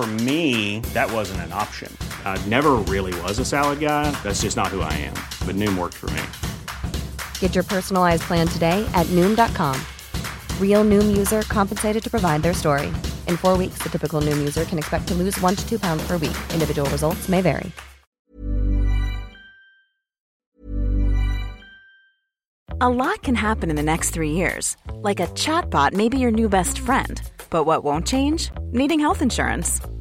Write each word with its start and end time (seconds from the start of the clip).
For 0.00 0.06
me, 0.06 0.80
that 0.94 1.12
wasn't 1.12 1.42
an 1.42 1.52
option. 1.52 1.94
I 2.24 2.42
never 2.46 2.76
really 2.88 3.12
was 3.20 3.38
a 3.38 3.44
salad 3.44 3.80
guy. 3.80 4.10
That's 4.22 4.40
just 4.40 4.56
not 4.56 4.68
who 4.68 4.80
I 4.80 4.90
am. 4.94 5.12
But 5.44 5.56
Noom 5.56 5.76
worked 5.76 5.96
for 5.96 6.08
me. 6.12 6.22
Get 7.38 7.54
your 7.54 7.64
personalized 7.64 8.22
plan 8.22 8.48
today 8.48 8.82
at 8.94 9.04
Noom.com. 9.08 9.78
Real 10.58 10.84
Noom 10.84 11.14
user 11.14 11.42
compensated 11.42 12.02
to 12.02 12.08
provide 12.08 12.40
their 12.40 12.54
story. 12.54 12.86
In 13.28 13.36
four 13.36 13.58
weeks, 13.58 13.82
the 13.82 13.90
typical 13.90 14.22
Noom 14.22 14.38
user 14.38 14.64
can 14.64 14.78
expect 14.78 15.06
to 15.08 15.14
lose 15.14 15.38
one 15.42 15.54
to 15.54 15.68
two 15.68 15.78
pounds 15.78 16.02
per 16.06 16.16
week. 16.16 16.38
Individual 16.54 16.88
results 16.88 17.28
may 17.28 17.42
vary. 17.42 17.70
A 22.80 22.88
lot 22.88 23.22
can 23.22 23.34
happen 23.34 23.68
in 23.68 23.76
the 23.76 23.82
next 23.82 24.14
three 24.14 24.32
years. 24.32 24.78
Like 25.02 25.20
a 25.20 25.26
chatbot 25.26 25.92
may 25.92 26.08
be 26.08 26.18
your 26.18 26.30
new 26.30 26.48
best 26.48 26.78
friend. 26.78 27.20
But 27.50 27.64
what 27.64 27.84
won't 27.84 28.06
change? 28.06 28.50
Needing 28.72 29.00
health 29.00 29.20
insurance. 29.20 29.82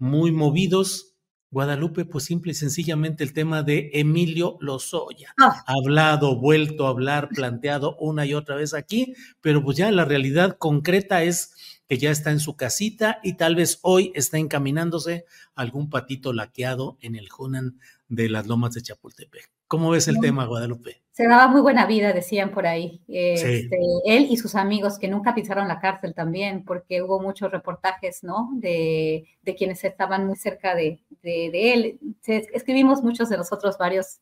muy 0.00 0.32
movidos. 0.32 1.14
Guadalupe, 1.52 2.04
pues 2.04 2.24
simple 2.24 2.52
y 2.52 2.54
sencillamente 2.54 3.22
el 3.22 3.32
tema 3.32 3.62
de 3.62 3.90
Emilio 3.94 4.56
Lozoya. 4.60 5.34
Ah. 5.40 5.64
Hablado, 5.66 6.36
vuelto 6.36 6.86
a 6.86 6.90
hablar, 6.90 7.28
planteado 7.28 7.96
una 7.98 8.24
y 8.24 8.34
otra 8.34 8.56
vez 8.56 8.72
aquí, 8.72 9.14
pero 9.40 9.62
pues 9.62 9.76
ya 9.76 9.90
la 9.90 10.04
realidad 10.04 10.56
concreta 10.58 11.22
es 11.22 11.54
que 11.88 11.98
ya 11.98 12.12
está 12.12 12.30
en 12.30 12.38
su 12.38 12.56
casita 12.56 13.18
y 13.24 13.36
tal 13.36 13.56
vez 13.56 13.80
hoy 13.82 14.12
está 14.14 14.38
encaminándose 14.38 15.24
a 15.56 15.62
algún 15.62 15.90
patito 15.90 16.32
laqueado 16.32 16.98
en 17.00 17.16
el 17.16 17.28
Hunan 17.36 17.80
de 18.08 18.28
las 18.28 18.46
Lomas 18.46 18.74
de 18.74 18.82
Chapultepec. 18.82 19.50
¿Cómo 19.66 19.90
ves 19.90 20.06
el 20.06 20.20
tema, 20.20 20.46
Guadalupe? 20.46 21.02
Se 21.20 21.28
daba 21.28 21.48
muy 21.48 21.60
buena 21.60 21.84
vida, 21.84 22.12
decían 22.14 22.50
por 22.50 22.66
ahí. 22.66 23.02
Sí. 23.06 23.12
Este, 23.14 23.76
él 24.06 24.26
y 24.30 24.36
sus 24.38 24.54
amigos 24.54 24.98
que 24.98 25.06
nunca 25.08 25.34
pisaron 25.34 25.68
la 25.68 25.78
cárcel 25.78 26.14
también, 26.14 26.64
porque 26.64 27.02
hubo 27.02 27.20
muchos 27.20 27.50
reportajes, 27.50 28.24
¿no? 28.24 28.48
De, 28.54 29.26
de 29.42 29.54
quienes 29.54 29.84
estaban 29.84 30.26
muy 30.26 30.36
cerca 30.36 30.74
de, 30.74 31.00
de- 31.22 31.50
de 31.52 31.72
él. 31.74 31.98
Se- 32.22 32.48
escribimos 32.54 33.02
muchos 33.02 33.28
de 33.28 33.36
nosotros 33.36 33.76
varios, 33.76 34.20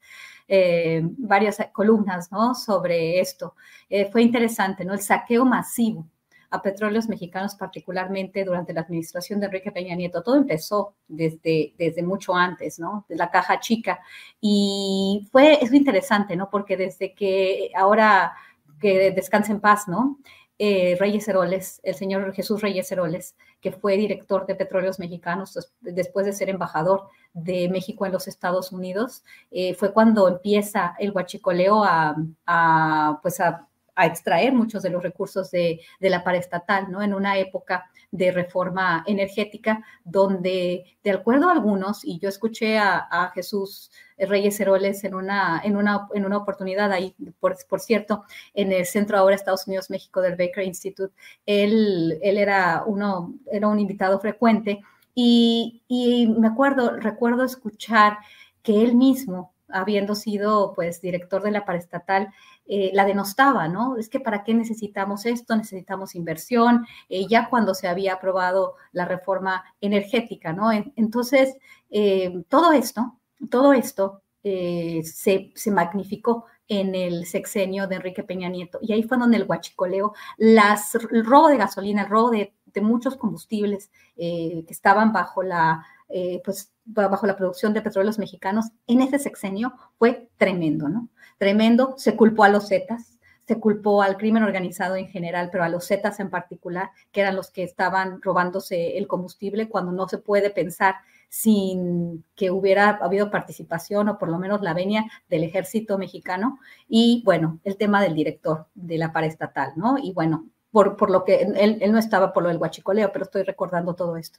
eh, 0.48 1.02
varias 1.18 1.58
columnas, 1.72 2.32
¿no? 2.32 2.54
Sobre 2.56 3.20
esto. 3.20 3.54
Eh, 3.88 4.06
fue 4.10 4.22
interesante, 4.22 4.84
¿no? 4.84 4.92
El 4.94 5.00
saqueo 5.00 5.44
masivo 5.44 6.04
a 6.50 6.62
petróleos 6.62 7.08
mexicanos, 7.08 7.54
particularmente 7.54 8.44
durante 8.44 8.72
la 8.72 8.80
administración 8.80 9.38
de 9.40 9.46
Enrique 9.46 9.70
Peña 9.72 9.94
Nieto. 9.94 10.22
Todo 10.22 10.36
empezó 10.36 10.94
desde, 11.06 11.74
desde 11.78 12.02
mucho 12.02 12.34
antes, 12.34 12.78
¿no? 12.78 13.04
De 13.08 13.16
la 13.16 13.30
caja 13.30 13.60
chica. 13.60 14.00
Y 14.40 15.28
fue, 15.30 15.62
es 15.62 15.72
interesante, 15.72 16.36
¿no? 16.36 16.48
Porque 16.50 16.76
desde 16.76 17.14
que 17.14 17.70
ahora 17.76 18.32
que 18.80 19.10
descanse 19.12 19.52
en 19.52 19.60
paz, 19.60 19.88
¿no? 19.88 20.18
Eh, 20.60 20.96
Reyes 20.98 21.28
Heroles, 21.28 21.80
el 21.84 21.94
señor 21.94 22.32
Jesús 22.32 22.62
Reyes 22.62 22.90
Heroles, 22.90 23.36
que 23.60 23.70
fue 23.70 23.96
director 23.96 24.44
de 24.44 24.56
Petróleos 24.56 24.98
Mexicanos 24.98 25.54
des- 25.54 25.72
después 25.80 26.26
de 26.26 26.32
ser 26.32 26.48
embajador 26.48 27.08
de 27.32 27.68
México 27.68 28.06
en 28.06 28.12
los 28.12 28.26
Estados 28.26 28.72
Unidos, 28.72 29.22
eh, 29.52 29.74
fue 29.74 29.92
cuando 29.92 30.26
empieza 30.26 30.96
el 30.98 31.12
huachicoleo 31.12 31.84
a, 31.84 32.16
a, 32.46 33.20
pues 33.22 33.38
a, 33.40 33.67
a 33.98 34.06
extraer 34.06 34.52
muchos 34.52 34.82
de 34.82 34.90
los 34.90 35.02
recursos 35.02 35.50
de, 35.50 35.80
de 35.98 36.10
la 36.10 36.22
paraestatal, 36.22 36.90
¿no? 36.90 37.02
En 37.02 37.12
una 37.12 37.36
época 37.36 37.90
de 38.10 38.30
reforma 38.30 39.04
energética 39.06 39.84
donde, 40.04 40.84
de 41.02 41.10
acuerdo 41.10 41.48
a 41.48 41.52
algunos, 41.52 42.04
y 42.04 42.18
yo 42.20 42.28
escuché 42.28 42.78
a, 42.78 43.08
a 43.10 43.30
Jesús 43.32 43.90
Reyes 44.16 44.58
Heroles 44.60 45.04
en 45.04 45.14
una, 45.14 45.60
en 45.64 45.76
una, 45.76 46.08
en 46.14 46.24
una 46.24 46.38
oportunidad 46.38 46.92
ahí, 46.92 47.14
por, 47.40 47.56
por 47.68 47.80
cierto, 47.80 48.24
en 48.54 48.72
el 48.72 48.86
Centro 48.86 49.18
ahora 49.18 49.34
Estados 49.34 49.66
Unidos 49.66 49.90
México 49.90 50.20
del 50.20 50.36
Baker 50.36 50.64
Institute, 50.64 51.14
él, 51.44 52.18
él 52.22 52.38
era, 52.38 52.84
uno, 52.86 53.34
era 53.50 53.68
un 53.68 53.78
invitado 53.78 54.18
frecuente 54.20 54.80
y, 55.14 55.82
y 55.88 56.28
me 56.28 56.48
acuerdo, 56.48 56.96
recuerdo 56.96 57.44
escuchar 57.44 58.18
que 58.62 58.82
él 58.82 58.94
mismo, 58.94 59.52
habiendo 59.70 60.14
sido 60.14 60.72
pues 60.74 61.00
director 61.00 61.42
de 61.42 61.50
la 61.52 61.64
paraestatal, 61.64 62.28
eh, 62.66 62.90
la 62.94 63.04
denostaba, 63.04 63.68
¿no? 63.68 63.96
Es 63.96 64.08
que 64.08 64.20
para 64.20 64.44
qué 64.44 64.54
necesitamos 64.54 65.26
esto, 65.26 65.56
necesitamos 65.56 66.14
inversión, 66.14 66.86
eh, 67.08 67.26
ya 67.28 67.48
cuando 67.48 67.74
se 67.74 67.88
había 67.88 68.14
aprobado 68.14 68.74
la 68.92 69.04
reforma 69.06 69.64
energética, 69.80 70.52
¿no? 70.52 70.72
En- 70.72 70.92
entonces, 70.96 71.56
eh, 71.90 72.42
todo 72.48 72.72
esto, 72.72 73.18
todo 73.50 73.72
esto 73.72 74.22
eh, 74.42 75.02
se, 75.04 75.52
se 75.54 75.70
magnificó 75.70 76.46
en 76.68 76.94
el 76.94 77.24
sexenio 77.26 77.86
de 77.86 77.96
Enrique 77.96 78.22
Peña 78.22 78.48
Nieto. 78.48 78.78
Y 78.82 78.92
ahí 78.92 79.02
fue 79.02 79.16
donde 79.18 79.38
el 79.38 79.44
huachicoleo, 79.48 80.12
las, 80.36 80.94
el 80.94 81.24
robo 81.24 81.48
de 81.48 81.56
gasolina, 81.56 82.02
el 82.02 82.08
robo 82.10 82.30
de, 82.30 82.52
de 82.72 82.80
muchos 82.80 83.16
combustibles 83.16 83.90
eh, 84.16 84.64
que 84.66 84.72
estaban 84.72 85.12
bajo 85.12 85.42
la, 85.42 85.84
eh, 86.08 86.40
pues, 86.44 86.72
bajo 86.84 87.26
la 87.26 87.36
producción 87.36 87.74
de 87.74 87.82
petróleos 87.82 88.18
mexicanos, 88.18 88.66
en 88.86 89.02
ese 89.02 89.18
sexenio 89.18 89.74
fue 89.98 90.28
tremendo, 90.36 90.88
¿no? 90.88 91.08
Tremendo. 91.38 91.94
Se 91.96 92.16
culpó 92.16 92.44
a 92.44 92.48
los 92.48 92.68
Zetas, 92.68 93.18
se 93.46 93.58
culpó 93.60 94.02
al 94.02 94.16
crimen 94.16 94.42
organizado 94.42 94.96
en 94.96 95.08
general, 95.08 95.48
pero 95.50 95.64
a 95.64 95.68
los 95.68 95.86
Zetas 95.86 96.20
en 96.20 96.30
particular, 96.30 96.90
que 97.12 97.20
eran 97.20 97.36
los 97.36 97.50
que 97.50 97.62
estaban 97.62 98.20
robándose 98.22 98.98
el 98.98 99.06
combustible 99.06 99.68
cuando 99.68 99.92
no 99.92 100.08
se 100.08 100.18
puede 100.18 100.50
pensar 100.50 100.96
sin 101.28 102.24
que 102.34 102.50
hubiera 102.50 102.90
habido 102.90 103.30
participación 103.30 104.08
o 104.08 104.18
por 104.18 104.30
lo 104.30 104.38
menos 104.38 104.62
la 104.62 104.74
venia 104.74 105.04
del 105.28 105.44
ejército 105.44 105.98
mexicano. 105.98 106.58
Y 106.88 107.22
bueno, 107.24 107.60
el 107.64 107.76
tema 107.76 108.02
del 108.02 108.14
director 108.14 108.66
de 108.74 108.98
la 108.98 109.12
paraestatal, 109.12 109.72
¿no? 109.76 109.96
Y 109.98 110.12
bueno, 110.12 110.46
por, 110.70 110.96
por 110.96 111.10
lo 111.10 111.24
que 111.24 111.42
él, 111.42 111.78
él 111.80 111.92
no 111.92 111.98
estaba 111.98 112.32
por 112.32 112.42
lo 112.42 112.48
del 112.48 112.58
huachicoleo, 112.58 113.10
pero 113.12 113.24
estoy 113.24 113.42
recordando 113.42 113.94
todo 113.94 114.16
esto. 114.16 114.38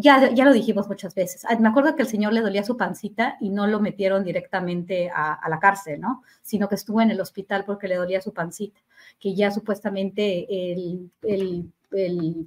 ya, 0.00 0.32
ya 0.32 0.44
lo 0.44 0.52
dijimos 0.52 0.86
muchas 0.88 1.14
veces. 1.14 1.44
Me 1.58 1.68
acuerdo 1.68 1.96
que 1.96 2.02
el 2.02 2.08
señor 2.08 2.32
le 2.32 2.40
dolía 2.40 2.62
su 2.62 2.76
pancita 2.76 3.36
y 3.40 3.50
no 3.50 3.66
lo 3.66 3.80
metieron 3.80 4.22
directamente 4.22 5.10
a, 5.12 5.40
la 5.48 5.58
cárcel, 5.58 6.00
¿no? 6.00 6.22
Sino 6.42 6.68
que 6.68 6.76
estuvo 6.76 7.00
en 7.00 7.10
el 7.10 7.20
hospital 7.20 7.64
porque 7.64 7.88
le 7.88 7.96
dolía 7.96 8.20
su 8.20 8.32
pancita, 8.32 8.80
que 9.18 9.34
ya 9.34 9.50
supuestamente 9.50 10.46
el, 10.72 11.10
el, 11.22 11.72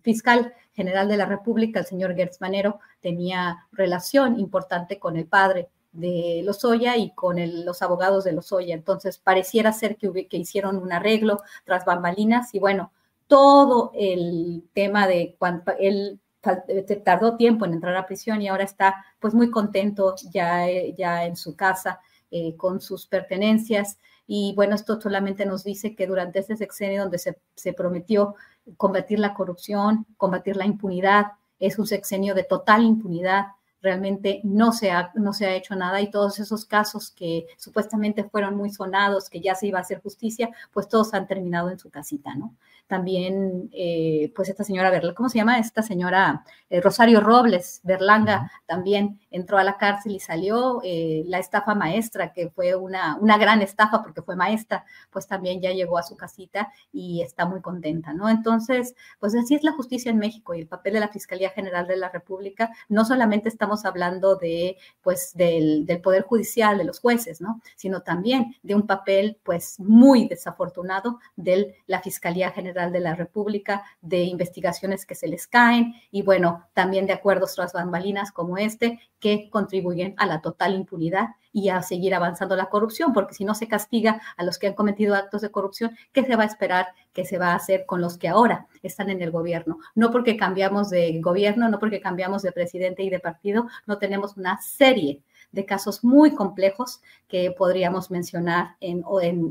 fiscal 0.04 0.54
general 0.74 1.10
de 1.10 1.18
la 1.18 1.26
República, 1.26 1.80
el 1.80 1.86
señor 1.86 2.16
Gertz 2.16 2.40
Manero, 2.40 2.80
tenía 3.02 3.68
relación 3.72 4.40
importante 4.40 5.00
con 5.00 5.18
el 5.18 5.26
padre 5.26 5.68
de 5.92 6.42
Lozoya 6.46 6.96
y 6.96 7.12
con 7.14 7.38
los 7.66 7.82
abogados 7.82 8.24
de 8.24 8.32
Lozoya. 8.32 8.76
Entonces, 8.76 9.18
pareciera 9.18 9.74
ser 9.74 9.98
que, 9.98 10.28
que 10.28 10.38
hicieron 10.38 10.78
un 10.78 10.94
arreglo 10.94 11.42
tras 11.66 11.84
bambalinas 11.84 12.54
y 12.54 12.60
bueno, 12.60 12.92
todo 13.32 13.94
el 13.96 14.66
tema 14.74 15.08
de 15.08 15.38
cuando 15.40 15.72
él 15.80 16.20
eh, 16.68 17.02
tardó 17.06 17.38
tiempo 17.38 17.64
en 17.64 17.72
entrar 17.72 17.96
a 17.96 18.06
prisión 18.06 18.42
y 18.42 18.50
ahora 18.50 18.66
está 18.66 19.06
pues 19.22 19.34
muy 19.34 19.50
contento 19.50 20.16
ya, 20.34 20.66
ya 20.98 21.24
en 21.24 21.38
su 21.38 21.56
casa 21.56 22.02
eh, 22.30 22.58
con 22.58 22.82
sus 22.82 23.08
pertenencias. 23.08 24.00
Y 24.28 24.52
bueno, 24.58 24.76
esto 24.76 25.00
solamente 25.00 25.46
nos 25.46 25.64
dice 25.64 25.96
que 25.96 26.08
durante 26.08 26.40
este 26.40 26.58
sexenio 26.58 27.04
donde 27.04 27.20
se, 27.20 27.40
se 27.56 27.72
prometió 27.72 28.36
combatir 28.76 29.18
la 29.18 29.34
corrupción, 29.34 30.06
combatir 30.18 30.58
la 30.58 30.66
impunidad, 30.66 31.28
es 31.58 31.80
un 31.80 31.88
sexenio 31.88 32.36
de 32.36 32.44
total 32.44 32.84
impunidad, 32.84 33.46
realmente 33.82 34.42
no 34.44 34.72
se, 34.74 34.92
ha, 34.92 35.12
no 35.16 35.34
se 35.34 35.46
ha 35.46 35.56
hecho 35.56 35.76
nada 35.76 36.02
y 36.02 36.12
todos 36.12 36.40
esos 36.40 36.66
casos 36.66 37.12
que 37.12 37.48
supuestamente 37.58 38.24
fueron 38.24 38.56
muy 38.56 38.72
sonados, 38.72 39.30
que 39.30 39.42
ya 39.42 39.56
se 39.56 39.68
iba 39.68 39.80
a 39.80 39.84
hacer 39.84 40.02
justicia, 40.02 40.50
pues 40.72 40.88
todos 40.88 41.14
han 41.14 41.28
terminado 41.28 41.70
en 41.70 41.80
su 41.80 41.90
casita, 41.90 42.36
¿no? 42.36 42.56
También, 42.92 43.70
eh, 43.72 44.34
pues 44.36 44.50
esta 44.50 44.66
señora, 44.66 44.92
¿cómo 45.16 45.30
se 45.30 45.38
llama? 45.38 45.60
Esta 45.60 45.82
señora 45.82 46.44
eh, 46.70 46.82
Rosario 46.82 47.22
Robles, 47.22 47.80
Berlanga, 47.84 48.52
también 48.66 49.22
entró 49.32 49.58
a 49.58 49.64
la 49.64 49.78
cárcel 49.78 50.12
y 50.12 50.20
salió. 50.20 50.82
Eh, 50.84 51.24
la 51.28 51.40
estafa 51.40 51.74
maestra, 51.74 52.34
que 52.34 52.50
fue 52.50 52.76
una, 52.76 53.16
una 53.22 53.38
gran 53.38 53.62
estafa 53.62 54.04
porque 54.04 54.22
fue 54.22 54.36
maestra, 54.36 54.84
pues 55.10 55.26
también 55.26 55.62
ya 55.62 55.72
llegó 55.72 55.98
a 55.98 56.04
su 56.04 56.18
casita 56.18 56.70
y 56.92 57.22
está 57.22 57.46
muy 57.46 57.62
contenta, 57.62 58.12
¿no? 58.14 58.28
Entonces, 58.28 58.94
pues 59.22 59.36
así 59.36 59.56
es 59.56 59.64
la 59.64 59.72
justicia 59.72 60.12
en 60.12 60.18
México 60.18 60.54
y 60.54 60.60
el 60.60 60.68
papel 60.68 60.96
de 60.96 61.00
la 61.00 61.08
Fiscalía 61.08 61.52
General 61.52 61.88
de 61.88 61.96
la 61.96 62.10
República. 62.10 62.72
No 62.90 63.06
solamente 63.06 63.48
estamos 63.48 63.86
hablando 63.86 64.36
de, 64.36 64.76
pues, 65.02 65.32
del, 65.34 65.86
del 65.86 66.02
Poder 66.02 66.24
Judicial, 66.24 66.78
de 66.78 66.84
los 66.84 67.00
jueces, 67.00 67.40
¿no? 67.40 67.62
Sino 67.78 68.02
también 68.02 68.56
de 68.64 68.76
un 68.76 68.86
papel, 68.86 69.38
pues, 69.44 69.80
muy 69.80 70.28
desafortunado 70.28 71.20
de 71.38 71.78
la 71.88 72.02
Fiscalía 72.02 72.52
General 72.52 72.81
de 72.90 73.00
la 73.00 73.16
República, 73.16 73.84
de 74.02 74.24
investigaciones 74.24 75.06
que 75.06 75.16
se 75.16 75.28
les 75.28 75.48
caen 75.48 75.94
y 76.10 76.24
bueno, 76.24 76.66
también 76.74 77.06
de 77.06 77.14
acuerdos 77.14 77.56
tras 77.56 77.74
bambalinas 77.74 78.32
como 78.32 78.58
este 78.58 79.00
que 79.20 79.50
contribuyen 79.50 80.16
a 80.18 80.26
la 80.26 80.42
total 80.42 80.74
impunidad 80.74 81.30
y 81.54 81.70
a 81.70 81.82
seguir 81.82 82.16
avanzando 82.16 82.56
la 82.56 82.68
corrupción, 82.68 83.14
porque 83.14 83.34
si 83.34 83.46
no 83.46 83.56
se 83.56 83.68
castiga 83.68 84.22
a 84.38 84.44
los 84.44 84.58
que 84.58 84.68
han 84.68 84.74
cometido 84.74 85.16
actos 85.16 85.42
de 85.42 85.52
corrupción, 85.52 85.96
¿qué 86.14 86.24
se 86.24 86.36
va 86.36 86.44
a 86.44 86.48
esperar 86.48 86.88
que 87.14 87.26
se 87.26 87.38
va 87.38 87.50
a 87.50 87.56
hacer 87.56 87.86
con 87.86 88.02
los 88.02 88.18
que 88.18 88.28
ahora 88.28 88.68
están 88.82 89.10
en 89.10 89.22
el 89.22 89.32
gobierno? 89.32 89.78
No 89.96 90.12
porque 90.12 90.38
cambiamos 90.38 90.90
de 90.90 91.20
gobierno, 91.22 91.70
no 91.70 91.80
porque 91.80 92.02
cambiamos 92.02 92.42
de 92.42 92.52
presidente 92.52 93.04
y 93.04 93.10
de 93.10 93.20
partido, 93.20 93.68
no 93.86 93.98
tenemos 93.98 94.38
una 94.38 94.62
serie 94.62 95.22
de 95.52 95.66
casos 95.66 96.04
muy 96.04 96.34
complejos 96.34 97.02
que 97.28 97.52
podríamos 97.52 98.10
mencionar 98.10 98.76
en, 98.80 99.04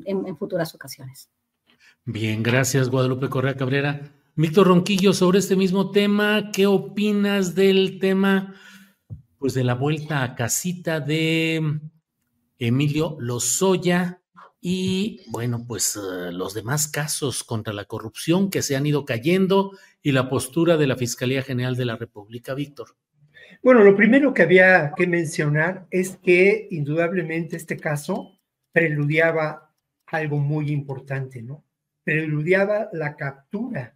en 0.06 0.36
futuras 0.36 0.74
ocasiones. 0.74 1.28
Bien, 2.06 2.42
gracias 2.42 2.88
Guadalupe 2.88 3.28
Correa 3.28 3.56
Cabrera. 3.56 4.00
Víctor 4.34 4.68
Ronquillo, 4.68 5.12
sobre 5.12 5.38
este 5.38 5.54
mismo 5.54 5.90
tema, 5.90 6.50
¿qué 6.50 6.66
opinas 6.66 7.54
del 7.54 7.98
tema, 7.98 8.54
pues 9.38 9.52
de 9.52 9.64
la 9.64 9.74
vuelta 9.74 10.22
a 10.22 10.34
casita 10.34 11.00
de 11.00 11.78
Emilio 12.58 13.16
Lozoya 13.20 14.22
y, 14.62 15.20
bueno, 15.30 15.66
pues 15.68 15.96
eh, 15.96 16.32
los 16.32 16.54
demás 16.54 16.88
casos 16.88 17.44
contra 17.44 17.74
la 17.74 17.84
corrupción 17.84 18.48
que 18.48 18.62
se 18.62 18.76
han 18.76 18.86
ido 18.86 19.04
cayendo 19.04 19.72
y 20.02 20.12
la 20.12 20.30
postura 20.30 20.78
de 20.78 20.86
la 20.86 20.96
Fiscalía 20.96 21.42
General 21.42 21.76
de 21.76 21.84
la 21.84 21.96
República, 21.96 22.54
Víctor? 22.54 22.96
Bueno, 23.62 23.84
lo 23.84 23.94
primero 23.94 24.32
que 24.32 24.42
había 24.42 24.94
que 24.96 25.06
mencionar 25.06 25.86
es 25.90 26.16
que 26.16 26.66
indudablemente 26.70 27.56
este 27.56 27.76
caso 27.76 28.38
preludiaba 28.72 29.74
algo 30.06 30.38
muy 30.38 30.70
importante, 30.70 31.42
¿no? 31.42 31.64
Preludiaba 32.10 32.88
la 32.92 33.14
captura 33.14 33.94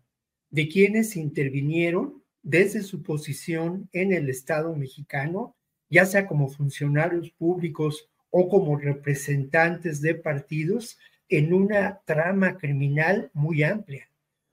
de 0.49 0.69
quienes 0.69 1.17
intervinieron 1.17 2.23
desde 2.45 2.85
su 2.85 3.03
posición 3.03 3.89
en 3.93 4.13
el 4.13 4.31
Estado 4.31 4.77
mexicano, 4.77 5.57
ya 5.91 6.07
sea 6.07 6.29
como 6.29 6.49
funcionarios 6.49 7.33
públicos 7.33 8.09
o 8.31 8.49
como 8.49 8.79
representantes 8.79 10.01
de 10.01 10.15
partidos, 10.15 10.97
en 11.29 11.53
una 11.53 12.03
trama 12.05 12.57
criminal 12.57 13.33
muy 13.33 13.65
amplia, 13.65 14.09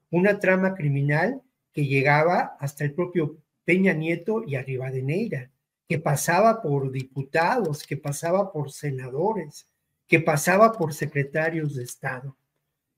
una 0.10 0.40
trama 0.40 0.74
criminal 0.74 1.44
que 1.72 1.86
llegaba 1.86 2.58
hasta 2.60 2.84
el 2.84 2.96
propio 2.96 3.38
Peña 3.64 3.94
Nieto 3.94 4.44
y 4.44 4.56
Neira, 5.04 5.52
que 5.88 6.00
pasaba 6.00 6.64
por 6.64 6.92
diputados, 6.92 7.86
que 7.86 7.96
pasaba 7.96 8.52
por 8.52 8.72
senadores, 8.72 9.68
que 10.08 10.20
pasaba 10.20 10.72
por 10.72 10.96
secretarios 10.96 11.76
de 11.76 11.84
Estado. 11.84 12.36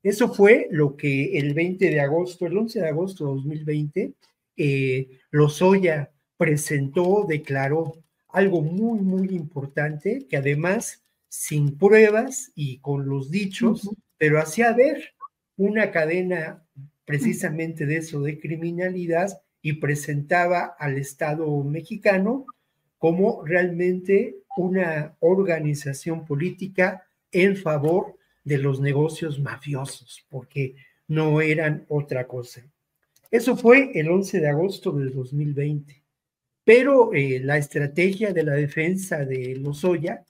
Eso 0.04 0.32
fue 0.34 0.68
lo 0.70 0.96
que 0.96 1.38
el 1.38 1.54
20 1.54 1.88
de 1.90 2.00
agosto, 2.00 2.46
el 2.46 2.58
11 2.58 2.80
de 2.80 2.88
agosto 2.88 3.24
de 3.24 3.34
2020, 3.36 4.12
eh, 4.58 5.08
Lozoya 5.30 6.12
presentó, 6.36 7.24
declaró 7.26 7.94
algo 8.28 8.60
muy, 8.60 9.00
muy 9.00 9.34
importante, 9.34 10.26
que 10.28 10.36
además, 10.36 11.02
sin 11.30 11.78
pruebas 11.78 12.52
y 12.54 12.80
con 12.80 13.08
los 13.08 13.30
dichos, 13.30 13.88
pero 14.18 14.38
hacía 14.38 14.74
ver 14.74 15.14
una 15.56 15.90
cadena 15.90 16.62
precisamente 17.06 17.86
de 17.86 17.96
eso, 17.96 18.20
de 18.20 18.38
criminalidad, 18.38 19.40
y 19.62 19.72
presentaba 19.74 20.76
al 20.78 20.98
Estado 20.98 21.64
mexicano 21.64 22.44
como 22.98 23.42
realmente 23.42 24.36
una 24.58 25.16
organización 25.20 26.26
política 26.26 27.06
en 27.32 27.56
favor 27.56 28.18
de 28.44 28.58
los 28.58 28.80
negocios 28.80 29.40
mafiosos, 29.40 30.24
porque 30.28 30.76
no 31.08 31.40
eran 31.40 31.84
otra 31.88 32.26
cosa. 32.26 32.62
Eso 33.30 33.56
fue 33.56 33.90
el 33.98 34.10
11 34.10 34.40
de 34.40 34.48
agosto 34.48 34.92
del 34.92 35.12
2020. 35.12 36.02
Pero 36.64 37.12
eh, 37.12 37.40
la 37.40 37.58
estrategia 37.58 38.32
de 38.32 38.42
la 38.42 38.54
defensa 38.54 39.24
de 39.24 39.56
Lozoya, 39.56 40.24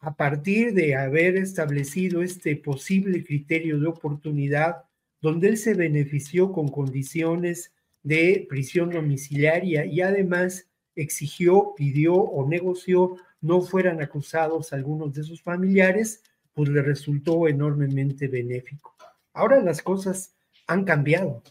a 0.00 0.14
partir 0.14 0.74
de 0.74 0.94
haber 0.94 1.36
establecido 1.36 2.22
este 2.22 2.56
posible 2.56 3.24
criterio 3.24 3.78
de 3.78 3.86
oportunidad, 3.86 4.84
donde 5.20 5.48
él 5.48 5.56
se 5.56 5.74
benefició 5.74 6.52
con 6.52 6.68
condiciones 6.68 7.72
de 8.02 8.46
prisión 8.48 8.90
domiciliaria 8.90 9.84
y 9.84 10.00
además 10.00 10.68
exigió, 10.94 11.74
pidió 11.76 12.14
o 12.14 12.48
negoció 12.48 13.16
no 13.40 13.60
fueran 13.62 14.02
acusados 14.02 14.72
algunos 14.72 15.14
de 15.14 15.22
sus 15.22 15.42
familiares, 15.42 16.22
pues 16.56 16.70
le 16.70 16.80
resultó 16.80 17.48
enormemente 17.48 18.28
benéfico. 18.28 18.94
Ahora 19.34 19.60
las 19.60 19.82
cosas 19.82 20.34
han 20.66 20.84
cambiado 20.86 21.42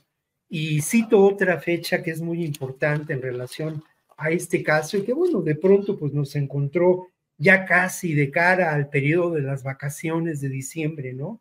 y 0.50 0.82
cito 0.82 1.24
otra 1.24 1.60
fecha 1.60 2.02
que 2.02 2.10
es 2.10 2.22
muy 2.22 2.44
importante 2.44 3.14
en 3.14 3.22
relación 3.22 3.84
a 4.18 4.32
este 4.32 4.64
caso 4.64 4.98
y 4.98 5.04
que 5.04 5.14
bueno, 5.14 5.44
de 5.44 5.54
pronto 5.54 5.96
pues 5.96 6.12
nos 6.12 6.36
encontró 6.36 7.10
ya 7.38 7.66
casi 7.66 8.16
de 8.16 8.32
cara 8.32 8.74
al 8.74 8.90
periodo 8.90 9.36
de 9.36 9.42
las 9.42 9.62
vacaciones 9.62 10.42
de 10.42 10.50
diciembre, 10.50 11.14
¿no? 11.14 11.40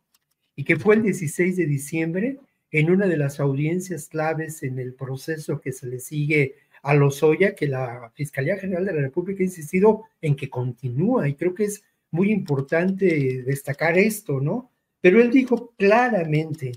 Y 0.55 0.63
que 0.63 0.77
fue 0.77 0.95
el 0.95 1.01
16 1.01 1.57
de 1.57 1.65
diciembre 1.65 2.37
en 2.69 2.91
una 2.91 3.07
de 3.07 3.17
las 3.17 3.39
audiencias 3.39 4.09
claves 4.09 4.61
en 4.61 4.77
el 4.77 4.93
proceso 4.93 5.59
que 5.59 5.71
se 5.71 5.87
le 5.87 5.99
sigue 5.99 6.53
a 6.83 6.93
Lozoya, 6.93 7.55
que 7.55 7.65
la 7.65 8.11
Fiscalía 8.13 8.57
General 8.57 8.85
de 8.85 8.93
la 8.93 9.01
República 9.01 9.41
ha 9.41 9.47
insistido 9.47 10.03
en 10.21 10.35
que 10.35 10.51
continúa 10.51 11.27
y 11.27 11.33
creo 11.33 11.55
que 11.55 11.63
es 11.63 11.83
muy 12.15 12.31
importante 12.31 13.43
destacar 13.43 13.97
esto, 13.97 14.39
¿no? 14.39 14.71
Pero 15.01 15.21
él 15.21 15.29
dijo 15.29 15.73
claramente 15.77 16.71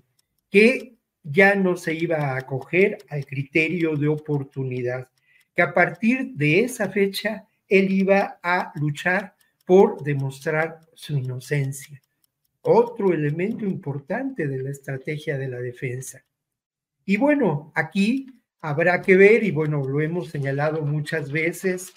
que 0.50 0.96
ya 1.22 1.54
no 1.54 1.76
se 1.76 1.94
iba 1.94 2.16
a 2.16 2.38
acoger 2.38 2.98
al 3.08 3.24
criterio 3.24 3.96
de 3.96 4.08
oportunidad, 4.08 5.08
que 5.54 5.62
a 5.62 5.72
partir 5.72 6.32
de 6.34 6.60
esa 6.60 6.88
fecha 6.90 7.46
él 7.68 7.90
iba 7.90 8.38
a 8.42 8.72
luchar 8.74 9.34
por 9.64 10.02
demostrar 10.02 10.80
su 10.94 11.16
inocencia. 11.16 12.02
Otro 12.62 13.12
elemento 13.12 13.64
importante 13.64 14.48
de 14.48 14.62
la 14.62 14.70
estrategia 14.70 15.38
de 15.38 15.48
la 15.48 15.58
defensa. 15.58 16.24
Y 17.04 17.16
bueno, 17.16 17.72
aquí 17.74 18.26
habrá 18.60 19.00
que 19.00 19.16
ver, 19.16 19.44
y 19.44 19.50
bueno, 19.50 19.86
lo 19.86 20.00
hemos 20.00 20.28
señalado 20.28 20.82
muchas 20.82 21.30
veces, 21.30 21.92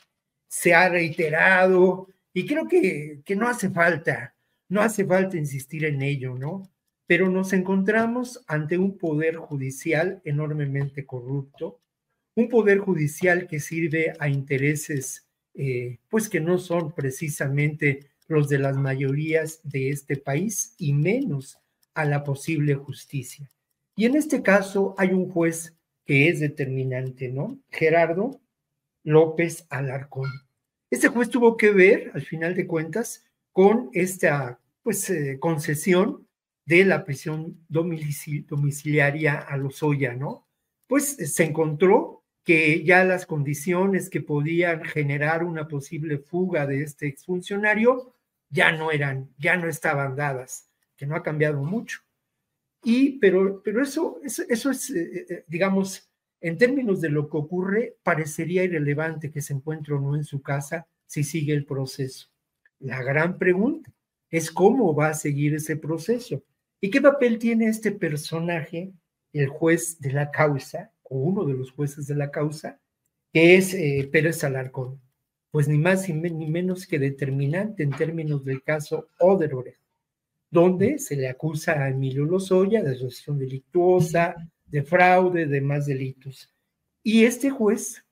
se 0.48 0.74
ha 0.74 0.90
reiterado 0.90 2.08
y 2.34 2.46
creo 2.46 2.68
que, 2.68 3.22
que 3.26 3.36
no 3.36 3.48
hace 3.48 3.70
falta, 3.70 4.36
no 4.70 4.82
hace 4.82 5.06
falta 5.06 5.38
insistir 5.38 5.86
en 5.86 6.02
ello, 6.02 6.36
¿no? 6.38 6.64
Pero 7.08 7.30
nos 7.30 7.54
encontramos 7.54 8.44
ante 8.48 8.78
un 8.78 8.98
poder 8.98 9.36
judicial 9.36 10.22
enormemente 10.24 11.06
corrupto, 11.06 11.82
un 12.36 12.48
poder 12.48 12.80
judicial 12.80 13.48
que 13.48 13.60
sirve 13.60 14.14
a 14.20 14.30
intereses 14.30 15.28
eh, 15.54 16.00
pues 16.10 16.30
que 16.30 16.40
no 16.40 16.58
son 16.58 16.94
precisamente 16.94 18.12
los 18.28 18.48
de 18.48 18.60
las 18.60 18.78
mayorías 18.78 19.60
de 19.64 19.90
este 19.90 20.16
país 20.16 20.76
y 20.78 20.94
menos 20.94 21.60
a 21.94 22.06
la 22.06 22.24
posible 22.24 22.76
justicia. 22.76 23.50
Y 23.96 24.06
en 24.06 24.16
este 24.16 24.42
caso 24.42 24.96
hay 24.98 25.10
un 25.10 25.30
juez 25.30 25.76
que 26.06 26.30
es 26.30 26.40
determinante, 26.40 27.28
¿no? 27.28 27.60
Gerardo 27.70 28.40
López 29.04 29.66
Alarcón. 29.70 30.30
Este 30.92 31.08
juez 31.08 31.30
tuvo 31.30 31.56
que 31.56 31.72
ver, 31.72 32.12
al 32.14 32.22
final 32.22 32.54
de 32.54 32.68
cuentas, 32.68 33.26
con 33.54 33.90
esta 33.94 34.60
pues, 34.84 35.10
eh, 35.10 35.38
concesión 35.40 36.28
de 36.66 36.84
la 36.84 37.06
prisión 37.06 37.66
domiciliaria 37.70 39.40
a 39.40 39.56
Lozoya, 39.56 40.14
¿no? 40.14 40.48
Pues 40.88 41.16
se 41.34 41.46
encontró 41.46 42.24
que 42.44 42.84
ya 42.84 43.06
las 43.06 43.26
condiciones 43.26 44.10
que 44.10 44.22
podían 44.22 44.84
generar 44.84 45.46
una 45.46 45.68
posible 45.68 46.18
fuga 46.18 46.68
de 46.68 46.84
este 46.84 47.08
exfuncionario 47.08 48.14
ya 48.50 48.74
no 48.74 48.92
eran, 48.92 49.30
ya 49.38 49.56
no 49.56 49.70
estaban 49.70 50.18
dadas, 50.18 50.70
que 50.98 51.06
no 51.06 51.16
ha 51.16 51.24
cambiado 51.24 51.64
mucho. 51.64 52.02
Y, 52.84 53.18
pero, 53.20 53.62
pero 53.64 53.82
eso, 53.82 54.20
eso, 54.24 54.72
es, 54.72 54.90
eh, 54.90 55.26
eh, 55.30 55.46
digamos, 55.48 56.11
en 56.42 56.58
términos 56.58 57.00
de 57.02 57.10
lo 57.10 57.30
que 57.30 57.38
ocurre, 57.38 57.96
parecería 58.04 58.64
irrelevante 58.64 59.32
que 59.32 59.42
se 59.42 59.54
encuentre 59.54 59.94
o 59.94 60.00
no 60.00 60.16
en 60.16 60.24
su 60.24 60.42
casa 60.42 60.88
si 61.06 61.24
sigue 61.24 61.54
el 61.54 61.66
proceso. 61.66 62.30
La 62.80 63.04
gran 63.04 63.38
pregunta 63.38 63.94
es 64.32 64.50
cómo 64.50 64.96
va 64.96 65.10
a 65.10 65.14
seguir 65.14 65.54
ese 65.54 65.78
proceso 65.78 66.44
y 66.80 66.90
qué 66.90 67.00
papel 67.00 67.38
tiene 67.38 67.68
este 67.68 67.92
personaje, 67.92 68.92
el 69.34 69.48
juez 69.50 70.00
de 70.00 70.14
la 70.14 70.32
causa, 70.32 70.92
o 71.04 71.20
uno 71.20 71.46
de 71.46 71.54
los 71.54 71.72
jueces 71.72 72.08
de 72.08 72.16
la 72.16 72.32
causa, 72.32 72.80
que 73.32 73.56
es 73.56 73.74
eh, 73.76 74.10
Pérez 74.12 74.44
Alarcón. 74.44 75.00
Pues 75.52 75.68
ni 75.68 75.78
más 75.78 76.10
ni 76.10 76.50
menos 76.50 76.88
que 76.88 76.98
determinante 76.98 77.84
en 77.84 77.92
términos 77.92 78.44
del 78.46 78.64
caso 78.64 79.10
Odebrecht, 79.20 79.78
donde 80.50 80.98
se 80.98 81.16
le 81.18 81.30
acusa 81.30 81.74
a 81.74 81.90
Emilio 81.90 82.26
Lozoya 82.26 82.82
de 82.82 82.92
asociación 82.92 83.38
delictuosa, 83.38 84.36
de 84.72 84.84
fraude, 84.84 85.46
de 85.46 85.62
más 85.62 85.86
delitos. 85.86 86.54
Y 87.04 87.26
este 87.26 87.50
juez 87.50 88.06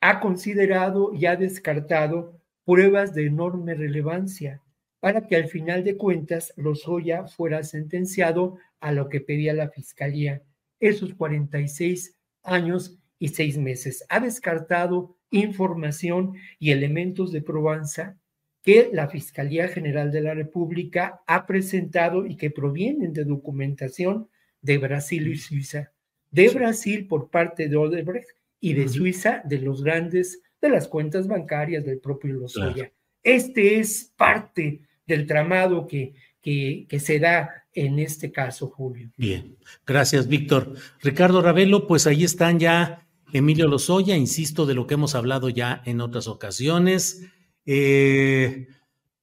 ha 0.00 0.20
considerado 0.20 1.12
y 1.12 1.26
ha 1.26 1.36
descartado 1.36 2.40
pruebas 2.64 3.14
de 3.14 3.26
enorme 3.26 3.74
relevancia 3.74 4.62
para 5.00 5.26
que 5.26 5.36
al 5.36 5.48
final 5.48 5.84
de 5.84 5.96
cuentas 5.96 6.52
Lozoya 6.56 7.26
fuera 7.26 7.62
sentenciado 7.62 8.58
a 8.80 8.92
lo 8.92 9.08
que 9.08 9.20
pedía 9.20 9.52
la 9.52 9.68
fiscalía, 9.70 10.42
esos 10.80 11.14
46 11.14 12.16
años 12.42 12.98
y 13.18 13.28
seis 13.28 13.58
meses. 13.58 14.04
Ha 14.08 14.20
descartado 14.20 15.16
información 15.30 16.34
y 16.58 16.70
elementos 16.70 17.32
de 17.32 17.42
probanza 17.42 18.18
que 18.62 18.90
la 18.92 19.08
Fiscalía 19.08 19.68
General 19.68 20.10
de 20.10 20.22
la 20.22 20.32
República 20.32 21.22
ha 21.26 21.46
presentado 21.46 22.24
y 22.24 22.36
que 22.36 22.50
provienen 22.50 23.12
de 23.12 23.24
documentación 23.24 24.28
de 24.62 24.78
Brasil 24.78 25.28
y 25.28 25.36
Suiza. 25.36 25.93
De 26.34 26.48
Brasil 26.48 27.06
por 27.06 27.30
parte 27.30 27.68
de 27.68 27.76
Odebrecht 27.76 28.28
y 28.58 28.72
de 28.72 28.88
Suiza 28.88 29.40
de 29.44 29.60
los 29.60 29.84
grandes, 29.84 30.42
de 30.60 30.68
las 30.68 30.88
cuentas 30.88 31.28
bancarias 31.28 31.84
del 31.84 32.00
propio 32.00 32.34
Lozoya. 32.34 32.90
Este 33.22 33.78
es 33.78 34.12
parte 34.16 34.80
del 35.06 35.28
tramado 35.28 35.86
que, 35.86 36.12
que, 36.42 36.86
que 36.88 36.98
se 36.98 37.20
da 37.20 37.64
en 37.72 38.00
este 38.00 38.32
caso, 38.32 38.66
Julio. 38.66 39.12
Bien, 39.16 39.56
gracias, 39.86 40.26
Víctor. 40.26 40.74
Ricardo 41.02 41.40
Ravelo, 41.40 41.86
pues 41.86 42.08
ahí 42.08 42.24
están 42.24 42.58
ya 42.58 43.06
Emilio 43.32 43.68
Lozoya, 43.68 44.16
insisto, 44.16 44.66
de 44.66 44.74
lo 44.74 44.88
que 44.88 44.94
hemos 44.94 45.14
hablado 45.14 45.50
ya 45.50 45.82
en 45.84 46.00
otras 46.00 46.26
ocasiones. 46.26 47.24
Eh, 47.64 48.66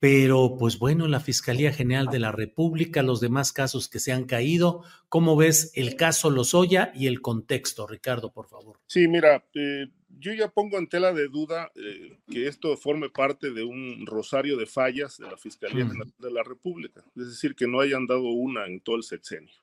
pero, 0.01 0.55
pues 0.57 0.79
bueno, 0.79 1.07
la 1.07 1.19
Fiscalía 1.19 1.71
General 1.71 2.07
de 2.07 2.17
la 2.17 2.31
República, 2.31 3.03
los 3.03 3.21
demás 3.21 3.53
casos 3.53 3.87
que 3.87 3.99
se 3.99 4.11
han 4.11 4.23
caído, 4.23 4.83
¿cómo 5.09 5.35
ves 5.35 5.71
el 5.75 5.95
caso 5.95 6.31
Lozoya 6.31 6.91
y 6.95 7.05
el 7.05 7.21
contexto, 7.21 7.85
Ricardo, 7.85 8.33
por 8.33 8.47
favor? 8.47 8.79
Sí, 8.87 9.07
mira, 9.07 9.45
eh, 9.53 9.89
yo 10.17 10.33
ya 10.33 10.49
pongo 10.49 10.79
en 10.79 10.89
tela 10.89 11.13
de 11.13 11.27
duda 11.27 11.71
eh, 11.75 12.17
que 12.31 12.47
esto 12.47 12.75
forme 12.77 13.11
parte 13.11 13.51
de 13.51 13.63
un 13.63 14.07
rosario 14.07 14.57
de 14.57 14.65
fallas 14.65 15.19
de 15.19 15.27
la 15.27 15.37
Fiscalía 15.37 15.87
de, 16.17 16.31
la, 16.31 16.41
República, 16.41 17.03
es 17.15 17.27
decir, 17.27 17.53
que 17.53 17.67
no 17.67 17.79
hayan 17.79 18.07
dado 18.07 18.23
una 18.23 18.65
en 18.65 18.79
todo 18.79 18.95
el 18.95 19.03
sexenio. 19.03 19.53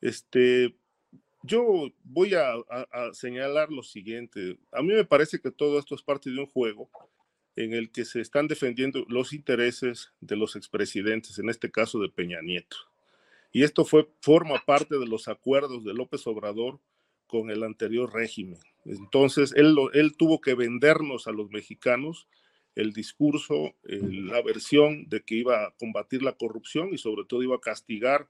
Este, 0.00 0.76
yo 1.42 1.90
voy 2.04 2.34
a, 2.34 2.54
señalar 3.14 3.72
lo 3.72 3.82
siguiente. 3.82 4.60
A 4.70 4.80
mí 4.80 4.94
me 4.94 5.04
parece 5.04 5.40
que 5.40 5.50
todo 5.50 5.80
esto 5.80 5.96
es 5.96 6.02
parte 6.02 6.30
de 6.30 6.38
un 6.38 6.46
juego 6.46 6.88
en 7.64 7.74
el 7.74 7.90
que 7.90 8.04
se 8.04 8.20
están 8.20 8.48
defendiendo 8.48 9.04
los 9.08 9.32
intereses 9.32 10.12
de 10.20 10.36
los 10.36 10.56
expresidentes, 10.56 11.38
en 11.38 11.48
este 11.48 11.70
caso 11.70 11.98
de 12.00 12.08
Peña 12.08 12.40
Nieto. 12.42 12.76
Y 13.52 13.64
esto 13.64 13.84
fue, 13.84 14.08
forma 14.20 14.64
parte 14.64 14.98
de 14.98 15.06
los 15.06 15.28
acuerdos 15.28 15.84
de 15.84 15.94
López 15.94 16.26
Obrador 16.26 16.80
con 17.26 17.50
el 17.50 17.62
anterior 17.62 18.12
régimen. 18.12 18.60
Entonces, 18.84 19.52
él, 19.56 19.76
él 19.92 20.16
tuvo 20.16 20.40
que 20.40 20.54
vendernos 20.54 21.26
a 21.26 21.32
los 21.32 21.50
mexicanos 21.50 22.26
el 22.74 22.92
discurso, 22.92 23.74
la 23.82 24.42
versión 24.42 25.08
de 25.08 25.22
que 25.22 25.34
iba 25.34 25.66
a 25.66 25.70
combatir 25.78 26.22
la 26.22 26.32
corrupción 26.32 26.90
y 26.92 26.98
sobre 26.98 27.24
todo 27.24 27.42
iba 27.42 27.56
a 27.56 27.60
castigar 27.60 28.28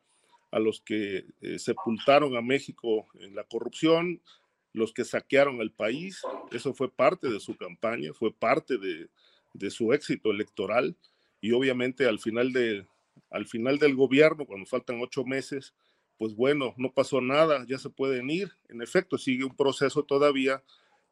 a 0.51 0.59
los 0.59 0.81
que 0.81 1.27
eh, 1.43 1.59
sepultaron 1.59 2.37
a 2.37 2.43
México 2.43 3.07
en 3.21 3.35
la 3.35 3.45
corrupción, 3.45 4.21
los 4.73 4.93
que 4.93 5.05
saquearon 5.05 5.61
el 5.61 5.71
país. 5.71 6.23
Eso 6.53 6.75
fue 6.75 6.91
parte 6.91 7.29
de 7.29 7.41
su 7.41 7.57
campaña, 7.57 8.13
fue 8.13 8.33
parte 8.33 8.79
de, 8.79 9.09
de 9.55 9.71
su 9.71 9.93
éxito 9.93 10.31
electoral 10.31 10.97
y 11.41 11.53
obviamente 11.53 12.07
al 12.07 12.19
final, 12.19 12.53
de, 12.53 12.87
al 13.31 13.47
final 13.47 13.79
del 13.79 13.95
gobierno, 13.95 14.47
cuando 14.47 14.67
faltan 14.67 15.01
ocho 15.01 15.25
meses, 15.25 15.75
pues 16.19 16.35
bueno, 16.35 16.75
no 16.77 16.93
pasó 16.93 17.21
nada, 17.21 17.65
ya 17.67 17.79
se 17.79 17.89
pueden 17.89 18.29
ir. 18.29 18.51
En 18.69 18.83
efecto, 18.83 19.17
sigue 19.17 19.45
un 19.45 19.57
proceso 19.57 20.05
todavía, 20.05 20.63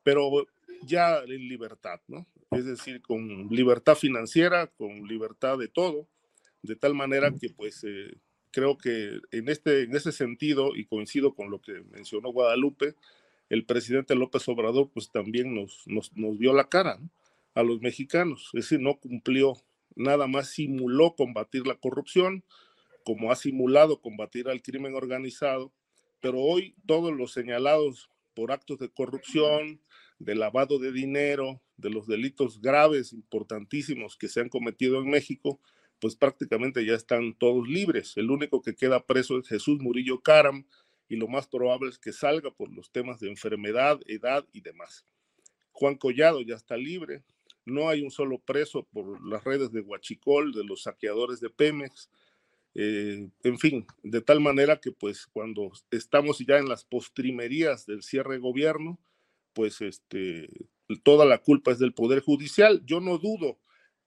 pero 0.03 0.47
ya 0.83 1.19
en 1.21 1.49
libertad, 1.49 2.00
¿no? 2.09 2.27
Es 2.50 2.67
decir, 2.67 3.00
con 3.03 3.49
libertad 3.49 3.95
financiera, 3.95 4.67
con 4.67 5.07
libertad 5.09 5.59
de 5.59 5.69
todo, 5.69 6.09
de 6.62 6.77
tal 6.77 6.95
manera 6.95 7.33
que 7.33 7.50
pues 7.50 7.85
eh, 7.85 8.19
creo 8.50 8.77
que 8.77 9.21
en 9.31 9.49
este, 9.49 9.83
en 9.83 9.97
ese 9.97 10.12
sentido, 10.12 10.77
y 10.77 10.85
coincido 10.85 11.35
con 11.35 11.50
lo 11.50 11.61
que 11.61 11.83
mencionó 11.91 12.31
Guadalupe, 12.31 12.95
el 13.49 13.64
presidente 13.64 14.14
López 14.14 14.49
Obrador 14.49 14.90
pues 14.93 15.11
también 15.11 15.55
nos, 15.55 15.83
nos, 15.87 16.14
nos 16.17 16.38
vio 16.38 16.52
la 16.52 16.69
cara 16.69 16.99
a 17.55 17.62
los 17.62 17.81
mexicanos, 17.81 18.50
es 18.55 18.64
decir, 18.64 18.81
no 18.81 18.99
cumplió, 18.99 19.55
nada 19.97 20.26
más 20.26 20.50
simuló 20.50 21.14
combatir 21.17 21.67
la 21.67 21.76
corrupción, 21.76 22.45
como 23.05 23.33
ha 23.33 23.37
simulado 23.37 24.00
combatir 24.00 24.49
al 24.49 24.62
crimen 24.62 24.95
organizado, 24.95 25.73
pero 26.21 26.40
hoy 26.40 26.75
todos 26.87 27.12
los 27.12 27.33
señalados 27.33 28.11
por 28.35 28.52
actos 28.52 28.78
de 28.78 28.90
corrupción, 28.90 29.81
de 30.19 30.35
lavado 30.35 30.78
de 30.78 30.93
dinero, 30.93 31.61
de 31.76 31.90
los 31.90 32.07
delitos 32.07 32.61
graves, 32.61 33.12
importantísimos 33.12 34.17
que 34.17 34.28
se 34.28 34.40
han 34.40 34.49
cometido 34.49 35.00
en 35.00 35.11
México, 35.11 35.61
pues 36.00 36.17
prácticamente 36.17 36.85
ya 36.85 36.95
están 36.95 37.35
todos 37.35 37.67
libres. 37.69 38.17
El 38.17 38.31
único 38.31 38.62
que 38.62 38.75
queda 38.75 39.07
preso 39.07 39.38
es 39.38 39.49
Jesús 39.49 39.81
Murillo 39.81 40.21
Caram 40.21 40.67
y 41.09 41.17
lo 41.17 41.29
más 41.29 41.49
probable 41.49 41.91
es 41.91 41.99
que 41.99 42.12
salga 42.12 42.50
por 42.50 42.71
los 42.73 42.91
temas 42.91 43.21
de 43.21 43.29
enfermedad, 43.29 44.00
edad 44.07 44.47
y 44.53 44.61
demás. 44.61 45.07
Juan 45.73 45.97
Collado 45.97 46.43
ya 46.43 46.55
está 46.55 46.77
libre, 46.77 47.23
no 47.65 47.88
hay 47.88 48.03
un 48.03 48.11
solo 48.11 48.38
preso 48.38 48.85
por 48.93 49.25
las 49.27 49.45
redes 49.45 49.71
de 49.73 49.81
Huachicol, 49.81 50.53
de 50.53 50.65
los 50.65 50.83
saqueadores 50.83 51.41
de 51.41 51.50
Pemex, 51.50 52.11
eh, 52.75 53.29
en 53.43 53.59
fin, 53.59 53.87
de 54.03 54.21
tal 54.21 54.41
manera 54.41 54.81
que 54.81 54.93
pues 54.93 55.27
cuando 55.27 55.73
estamos 55.91 56.38
ya 56.38 56.59
en 56.59 56.69
las 56.69 56.85
postrimerías 56.85 57.87
del 57.87 58.03
cierre 58.03 58.35
de 58.35 58.41
gobierno, 58.41 58.99
pues 59.53 59.81
este, 59.81 60.49
toda 61.03 61.27
la 61.27 61.38
culpa 61.38 61.73
es 61.73 61.79
del 61.79 61.95
Poder 61.95 62.21
Judicial. 62.21 62.83
Yo 62.85 63.00
no 63.00 63.19
dudo 63.19 63.59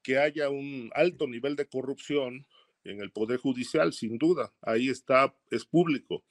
que 0.04 0.18
haya 0.18 0.50
un 0.50 0.90
alto 0.96 1.28
nivel 1.28 1.56
de 1.56 1.68
corrupción 1.68 2.46
en 2.84 3.02
el 3.02 3.12
Poder 3.12 3.40
Judicial, 3.40 3.94
sin 3.94 4.18
duda, 4.18 4.54
ahí 4.62 4.90
está, 4.90 5.36
es 5.50 5.66
público, 5.66 6.24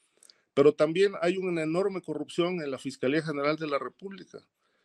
pero 0.61 0.75
también 0.75 1.14
hay 1.23 1.38
una 1.38 1.62
enorme 1.62 2.02
corrupción 2.02 2.61
en 2.61 2.71
la 2.71 2.76
Fiscalía 2.76 3.23
General 3.23 3.57
de 3.57 3.67
la 3.67 3.79
República. 3.79 4.40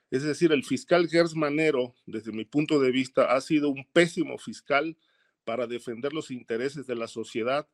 Es 0.10 0.24
decir, 0.24 0.54
el 0.54 0.64
fiscal 0.64 1.10
Gers 1.10 1.36
Manero, 1.36 1.94
desde 2.06 2.32
mi 2.32 2.46
punto 2.46 2.80
de 2.80 2.92
vista, 2.92 3.36
ha 3.36 3.42
sido 3.42 3.68
un 3.68 3.86
pésimo 3.92 4.38
fiscal 4.38 4.96
para 5.44 5.68
defender 5.68 6.14
los 6.14 6.32
intereses 6.32 6.88
de 6.88 6.96
la 6.96 7.10
sociedad, 7.10 7.68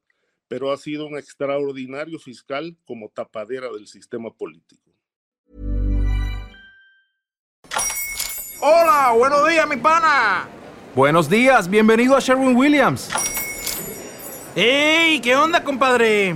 pero 0.48 0.72
ha 0.72 0.78
sido 0.78 1.06
un 1.06 1.16
extraordinario 1.16 2.18
fiscal 2.18 2.76
como 2.86 3.10
tapadera 3.10 3.72
del 3.72 3.86
sistema 3.86 4.34
político. 4.34 4.90
Hola, 8.62 9.14
buenos 9.16 9.48
días, 9.48 9.70
mi 9.70 9.78
pana. 9.78 10.50
Buenos 10.96 11.30
días, 11.30 11.70
bienvenido 11.70 12.16
a 12.16 12.20
Sherwin 12.20 12.56
Williams. 12.56 13.12
¡Ey! 14.56 15.22
¿Qué 15.22 15.36
onda, 15.36 15.64
compadre? 15.64 16.36